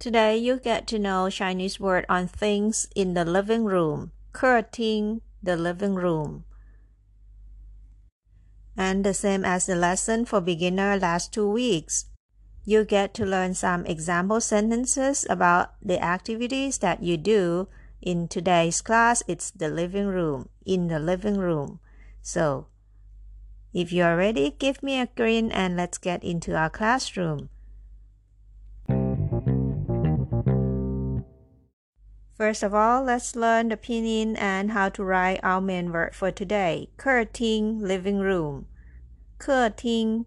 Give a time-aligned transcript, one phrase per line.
[0.00, 5.56] Today you get to know Chinese word on things in the living room, 客厅 the
[5.56, 6.44] living room.
[8.78, 12.06] And the same as the lesson for beginner last two weeks.
[12.64, 17.68] You get to learn some example sentences about the activities that you do.
[18.00, 21.78] In today's class, it's the living room, in the living room.
[22.22, 22.68] So,
[23.74, 27.50] if you are ready, give me a grin and let's get into our classroom.
[32.39, 36.31] First of all, let's learn the pinyin and how to write our main word for
[36.31, 36.89] today.
[36.97, 38.65] 客厅 living room.
[39.37, 40.25] 客厅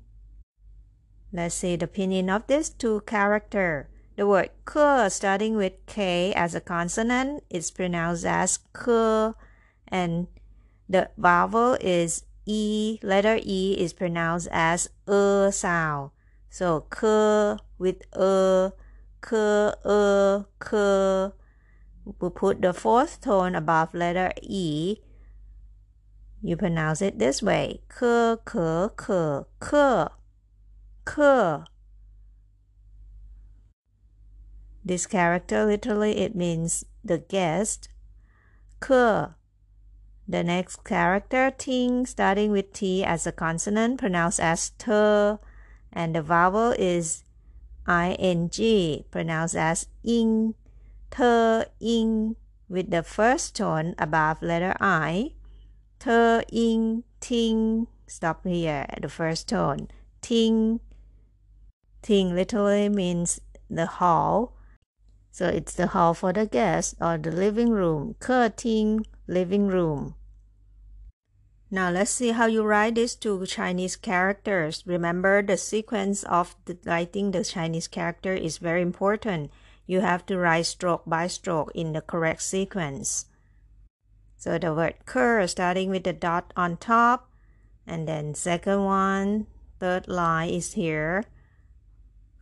[1.30, 3.88] Let's see the pinyin of this two character.
[4.16, 9.34] The word 客 starting with K as a consonant is pronounced as 客
[9.86, 10.28] and
[10.88, 16.10] the vowel is E, letter E is pronounced as E sound.
[16.48, 18.72] So 客 with E,
[19.20, 21.34] 客 E, 客
[22.05, 24.97] we put the fourth tone above letter E.
[26.41, 27.81] You pronounce it this way.
[27.87, 30.11] Ke, ke, ke, ke,
[31.05, 31.65] ke.
[34.83, 37.87] This character literally it means the guest.
[38.81, 39.35] Ke.
[40.27, 45.39] The next character, ting, starting with T as a consonant, pronounced as te,
[45.91, 47.23] and the vowel is
[47.87, 50.55] ing, pronounced as ing.
[51.13, 52.35] Thơ-ing
[52.67, 55.33] with the first tone above letter I.
[55.99, 59.89] Thơ-ing, ting, stop here at the first tone.
[60.21, 60.79] Ting,
[62.01, 64.57] ting literally means the hall.
[65.31, 68.15] So it's the hall for the guests or the living room.
[68.19, 70.15] Ke-ting, living room.
[71.69, 74.83] Now let's see how you write these two Chinese characters.
[74.85, 79.51] Remember the sequence of the writing the Chinese character is very important
[79.85, 83.25] you have to write stroke by stroke in the correct sequence.
[84.37, 87.29] So the word cur starting with the dot on top,
[87.87, 89.47] and then second one,
[89.79, 91.25] third line is here,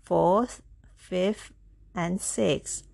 [0.04, 0.62] fourth,
[0.96, 1.52] fifth,
[1.96, 2.88] and sixth.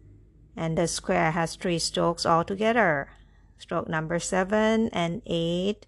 [0.56, 3.10] And the square has three strokes altogether.
[3.58, 5.88] Stroke number seven and eight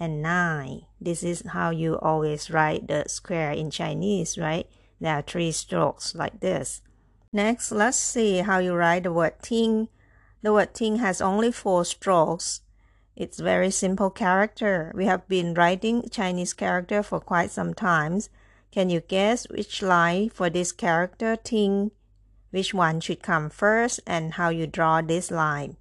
[0.00, 0.82] and nine.
[1.00, 4.66] This is how you always write the square in Chinese, right?
[5.00, 6.82] There are three strokes like this.
[7.32, 9.88] Next, let's see how you write the word ting.
[10.42, 12.62] The word ting has only four strokes.
[13.16, 14.92] It's very simple character.
[14.94, 18.30] We have been writing Chinese character for quite some times.
[18.70, 21.90] Can you guess which line for this character ting?
[22.50, 25.76] Which one should come first and how you draw this line?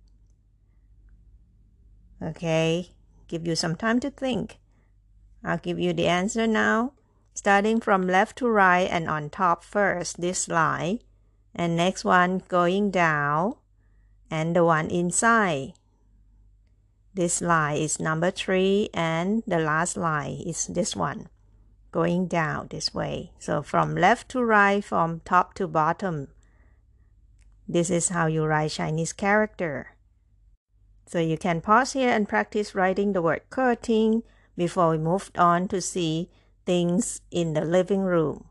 [2.22, 2.90] Okay,
[3.28, 4.58] give you some time to think.
[5.44, 6.94] I'll give you the answer now.
[7.34, 11.00] Starting from left to right and on top first, this line
[11.56, 13.56] and next one going down.
[14.30, 15.74] And the one inside.
[17.14, 21.30] This line is number three and the last line is this one.
[21.92, 23.32] Going down this way.
[23.40, 26.28] So from left to right from top to bottom.
[27.68, 29.96] This is how you write chinese character.
[31.08, 34.24] So you can pause here and practice writing the word keting
[34.58, 36.30] before we move on to see
[36.66, 38.44] things in the living room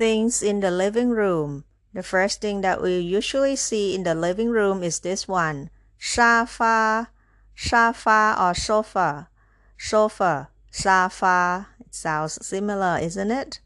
[0.00, 1.62] things in the living room.
[1.92, 5.68] The first thing that we usually see in the living room is this one,
[6.00, 7.08] shafa,
[7.54, 9.28] shafa or sofa,
[9.76, 11.66] sofa, shafa.
[11.84, 13.60] It sounds similar, isn't it?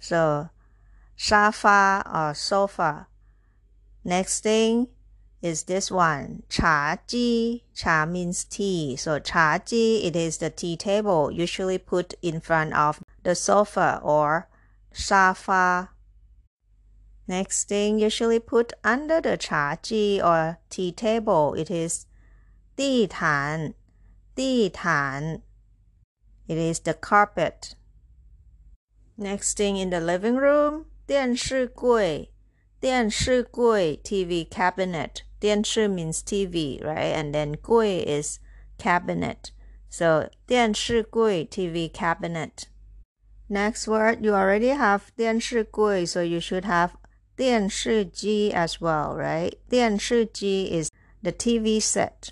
[0.00, 0.48] So,
[1.18, 3.08] shafa or sofa.
[4.02, 4.88] Next thing
[5.42, 7.64] is this one, cha ji.
[7.74, 8.96] Cha means tea.
[8.96, 14.00] So cha ji, it is the tea table usually put in front of the sofa
[14.02, 14.48] or
[14.93, 15.95] 沙发.
[17.27, 22.05] Next thing usually put under the 茶几 or tea table, it is
[22.75, 23.73] 地毯,
[24.35, 25.41] 地毯.
[26.47, 27.75] It is the carpet.
[29.15, 32.31] Next thing in the living room, 电视柜,
[32.79, 35.23] 电视柜 TV cabinet.
[35.39, 37.13] 电视 means TV, right?
[37.13, 38.39] And then 柜 is
[38.77, 39.51] cabinet.
[39.89, 42.67] So 电视柜 TV cabinet.
[43.53, 46.91] Next word, you already have 电视柜, so you should have
[47.35, 49.53] 电视机 as well, right?
[49.67, 50.89] 电视机 is
[51.23, 52.29] the TV set.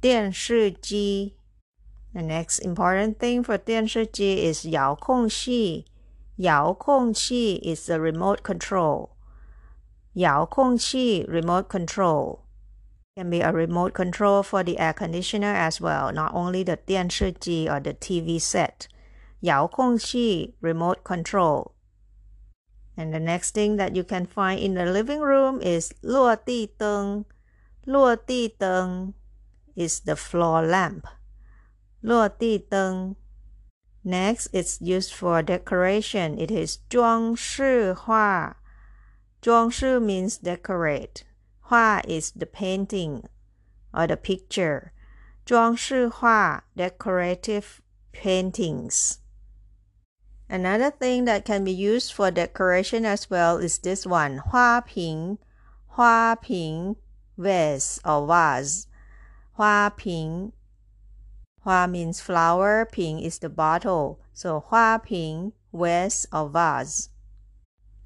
[0.00, 1.34] 电视机
[2.12, 5.84] The next important thing for 电视机 is 遥控器。
[6.36, 9.10] 遥控器 is the remote control.
[10.14, 12.40] 遥控器 remote control
[13.16, 17.68] can be a remote control for the air conditioner as well, not only the 电视机
[17.68, 18.88] or the TV set.
[19.43, 21.75] Yao Kongqi remote control.
[22.95, 26.69] And the next thing that you can find in the living room is Luo Di
[26.79, 27.25] Deng.
[27.85, 29.15] Luo Di Deng
[29.75, 31.05] is the floor lamp.
[32.01, 33.17] Luo Di Deng.
[34.05, 36.39] Next, it's used for decoration.
[36.39, 38.55] It is Zhuang Shi Hua.
[39.41, 41.25] Zhuang Shi means decorate.
[41.67, 43.27] Hua is the painting
[43.93, 44.93] or the picture.
[45.45, 47.81] Zhuang Shi Hua, decorative
[48.13, 49.19] paintings.
[50.53, 55.39] Another thing that can be used for decoration as well is this one, Hua Ping,
[55.95, 56.95] Hua Ping
[57.35, 58.85] vase or vase.
[59.53, 60.53] Hua Ping,
[61.63, 64.19] Hua means flower, Ping is the bottle.
[64.31, 67.09] So Hua Ping vase or vase.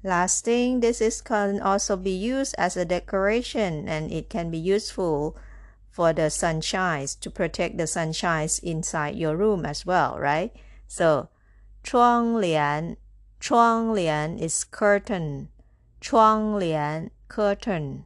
[0.02, 4.56] Last thing, this is can also be used as a decoration and it can be
[4.56, 5.36] useful
[5.90, 10.56] for the sunshines to protect the sunshines inside your room as well, right?
[10.86, 11.28] So
[11.87, 12.97] 窗帘,
[13.39, 15.49] 窗帘 is curtain.
[15.99, 18.05] 窗帘 curtain.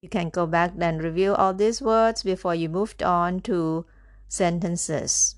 [0.00, 3.84] You can go back and review all these words before you moved on to
[4.28, 5.34] sentences.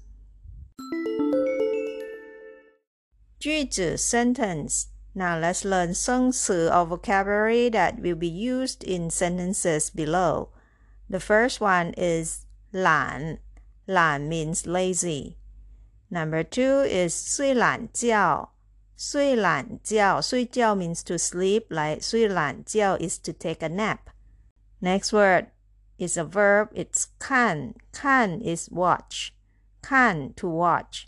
[3.39, 4.89] 句子 sentence.
[5.15, 10.51] Now let's learn 生词 or vocabulary that will be used in sentences below.
[11.09, 13.39] The first one is 懒.
[13.87, 15.37] 懒 means lazy.
[16.11, 18.51] Number two is 睡懒觉.
[18.97, 24.11] 睡懒觉.睡觉 means to sleep, like 睡懒觉 is to take a nap.
[24.81, 25.47] Next word
[25.99, 26.69] is a verb.
[26.75, 29.33] It's 看.看 is watch.
[29.83, 31.07] 看 to watch.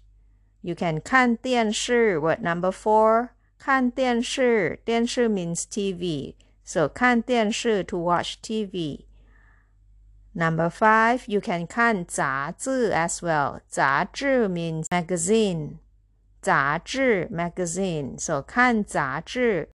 [0.62, 3.31] You can 看电视 word number four.
[3.58, 6.34] 看电视电视 means TV.
[6.64, 9.04] So 看电视 to watch TV.
[10.37, 13.60] Number five, you can 看杂志 as well.
[13.69, 15.78] 杂志 means magazine.
[16.40, 18.19] 杂志 magazine.
[18.19, 19.69] So 看杂志.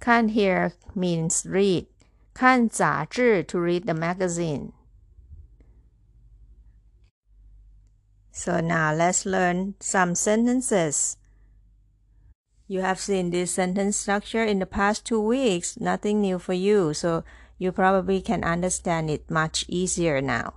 [0.00, 1.86] 看 here means read.
[2.32, 4.72] 看杂志 to read the magazine.
[8.32, 11.16] So now let's learn some sentences.
[12.68, 16.92] You have seen this sentence structure in the past two weeks, nothing new for you,
[16.92, 17.24] so
[17.60, 20.54] you probably can understand it much easier now.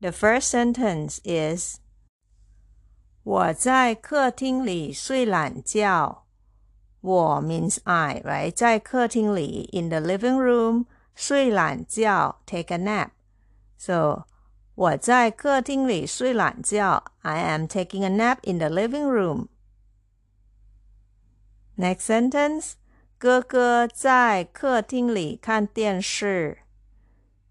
[0.00, 1.78] The first sentence is
[3.22, 6.26] 我在客厅里睡懒觉。
[7.00, 8.52] 我 means I, right?
[8.52, 13.10] 在客厅里 in the living room 睡懒觉 take a nap.
[13.78, 14.26] So
[14.74, 19.48] 我在客厅里睡懒觉 I am taking a nap in the living room.
[21.76, 22.74] Next sentence
[23.18, 26.58] 哥哥在客厅里看电视。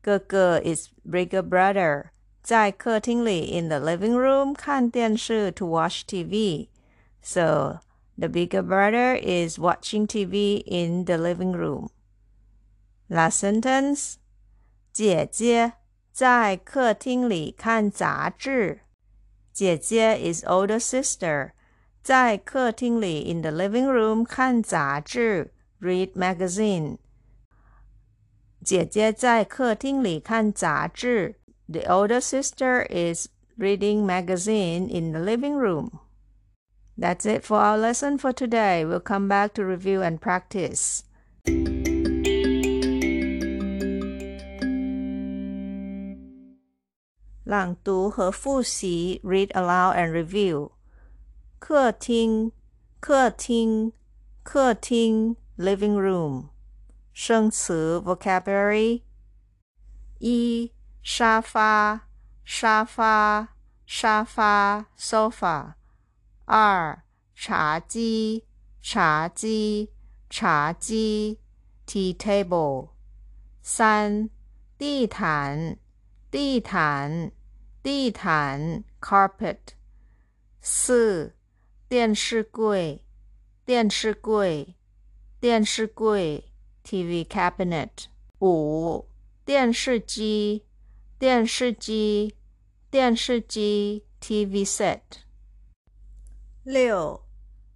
[0.01, 2.11] 哥哥 is bigger brother.
[2.43, 6.67] 在客厅里 in the living room 看电视 to watch TV.
[7.21, 7.79] So
[8.17, 11.89] the bigger brother is watching TV in the living room.
[13.07, 14.15] Last sentence
[14.91, 15.73] 姐姐
[16.11, 18.81] 在客厅里看杂志。
[19.51, 21.53] 姐姐 is older sister.
[22.03, 26.97] 在客厅里 in the living room 看杂志 read magazine.
[28.63, 31.35] 姐姐在客厅里看杂志。
[31.67, 33.27] The older sister is
[33.57, 35.99] reading magazine in the living room.
[36.97, 38.85] That's it for our lesson for today.
[38.85, 41.01] We'll come back to review and practice.
[49.23, 50.71] read aloud and review.
[51.59, 52.51] 客厅，
[52.99, 53.91] 客厅，
[54.43, 56.48] 客厅 ，living room。
[57.12, 59.02] 生词 vocabulary
[60.20, 60.72] 一
[61.02, 62.08] 沙发，
[62.44, 65.74] 沙发，沙发，sofa。
[66.44, 67.02] 二
[67.34, 68.46] 茶几，
[68.80, 69.92] 茶几
[70.30, 71.40] 茶几
[71.86, 72.90] tea table。
[73.60, 74.30] 三
[74.78, 75.76] 地毯
[76.30, 77.32] 地毯
[77.82, 79.58] 地毯 carpet。
[80.60, 81.34] 四
[81.88, 83.04] 电视柜
[83.64, 84.76] 电视柜
[85.40, 86.50] 电视柜
[86.84, 88.06] TV cabinet。
[88.40, 89.08] 五
[89.44, 90.64] 电视机
[91.16, 92.34] 电视机
[92.90, 95.00] 电视机 TV set。
[96.64, 97.24] 六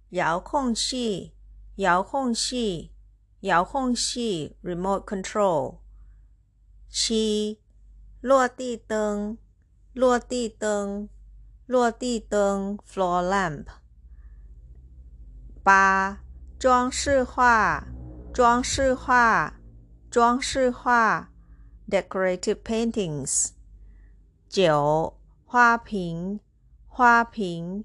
[0.09, 1.33] 遥控器
[1.77, 2.91] 遥控器
[3.39, 5.77] 遥控器 remote control。
[6.89, 7.61] 七
[8.19, 9.37] 落地灯
[9.93, 11.07] 落地灯
[11.65, 13.67] 落地灯 floor lamp。
[15.63, 16.22] 八
[16.62, 17.86] 装饰画
[18.32, 19.60] 装饰画
[20.10, 21.30] 装饰画
[21.88, 23.50] decorative paintings。
[24.48, 26.40] 九花瓶
[26.86, 27.84] 花瓶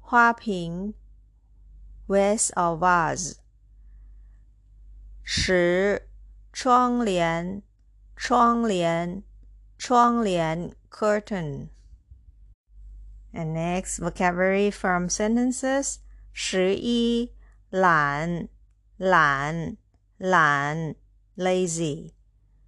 [0.00, 0.94] 花瓶
[2.06, 3.36] vase or vase。
[5.22, 6.08] 十
[6.52, 7.62] 窗帘
[8.16, 9.22] 窗帘
[9.76, 15.96] 窗帘 curtain。And next vocabulary from sentences
[16.32, 17.32] 十一
[17.69, 18.49] 懒
[18.97, 19.77] 懒
[20.17, 20.95] 懒
[21.35, 22.13] lazy。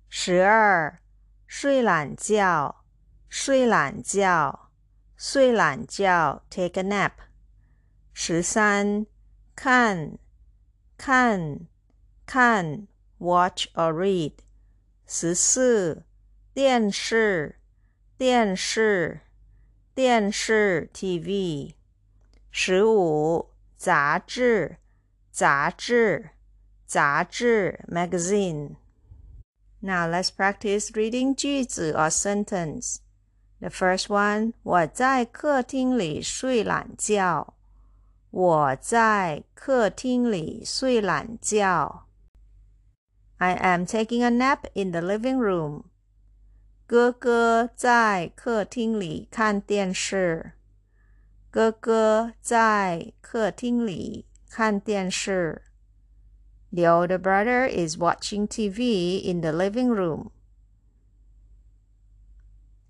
[0.08, 1.01] 十二
[1.48, 2.86] 睡懒觉
[3.27, 4.70] 睡懒觉
[5.15, 7.13] 睡懒觉 take a nap。
[8.13, 9.08] 十三
[9.55, 10.20] 看
[10.98, 11.67] 看
[12.27, 14.34] 看 watch or read。
[15.08, 16.05] 十四
[16.53, 17.60] 电视
[18.17, 19.22] 电视
[19.96, 21.74] 电视 TV。
[22.51, 24.77] 十五杂志
[25.32, 26.32] 杂志
[26.86, 28.76] 杂志 magazine。
[29.80, 32.98] Now let's practice reading 句子 or sentence.
[33.60, 37.54] The first one，我在客厅里睡懒觉。
[38.30, 42.08] 我在客厅里睡懒觉。
[43.38, 45.84] I am taking a nap in the living room.
[46.86, 50.52] 哥哥在客厅里看电视。
[51.50, 55.67] 哥哥在客厅里看电视。
[56.73, 60.31] the older brother is watching TV in the living room.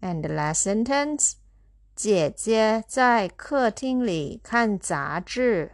[0.00, 1.36] And the last sentence
[1.94, 5.72] 姐姐在客厅里看杂志。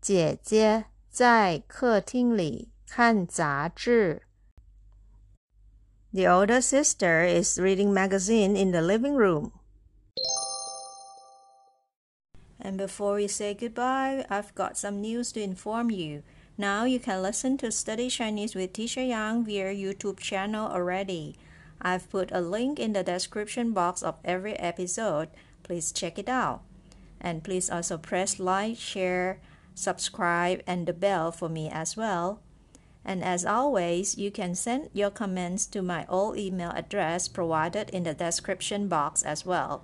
[0.00, 4.22] 姐姐在客厅里看杂志。
[6.12, 9.52] The older sister is reading magazine in the living room.
[12.65, 16.23] And before we say goodbye, I've got some news to inform you.
[16.57, 21.35] Now you can listen to Study Chinese with Teacher Yang via YouTube channel already.
[21.79, 25.29] I've put a link in the description box of every episode.
[25.61, 26.61] Please check it out.
[27.21, 29.37] And please also press like, share,
[29.75, 32.39] subscribe, and the bell for me as well.
[33.05, 38.05] And as always, you can send your comments to my old email address provided in
[38.05, 39.83] the description box as well.